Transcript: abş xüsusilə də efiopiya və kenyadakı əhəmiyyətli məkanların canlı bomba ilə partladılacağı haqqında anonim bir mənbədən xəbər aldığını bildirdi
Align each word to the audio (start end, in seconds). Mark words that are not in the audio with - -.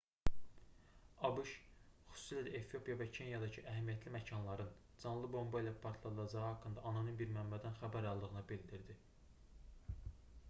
abş 1.27 1.49
xüsusilə 2.13 2.41
də 2.47 2.53
efiopiya 2.59 2.95
və 3.01 3.05
kenyadakı 3.17 3.63
əhəmiyyətli 3.73 4.13
məkanların 4.15 4.71
canlı 5.03 5.29
bomba 5.35 5.61
ilə 5.63 5.73
partladılacağı 5.83 6.45
haqqında 6.47 6.85
anonim 6.93 7.19
bir 7.19 7.35
mənbədən 7.35 7.75
xəbər 7.83 8.07
aldığını 8.13 8.43
bildirdi 8.53 8.97